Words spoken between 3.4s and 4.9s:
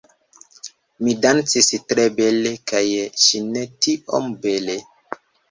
ne tiom bele